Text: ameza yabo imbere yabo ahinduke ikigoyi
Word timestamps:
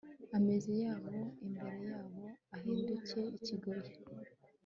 ameza 0.37 0.71
yabo 0.83 1.09
imbere 1.45 1.73
yabo 1.87 2.23
ahinduke 2.55 3.19
ikigoyi 3.37 3.91